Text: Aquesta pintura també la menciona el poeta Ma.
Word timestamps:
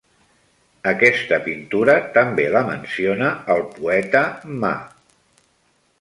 Aquesta 0.91 1.37
pintura 1.47 1.95
també 2.17 2.47
la 2.57 2.63
menciona 2.71 3.31
el 3.57 3.63
poeta 3.77 4.25
Ma. 4.65 4.77